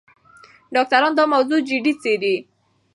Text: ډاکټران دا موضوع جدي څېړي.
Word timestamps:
ډاکټران 0.73 1.13
دا 1.17 1.23
موضوع 1.33 1.59
جدي 1.69 1.93
څېړي. 2.01 2.35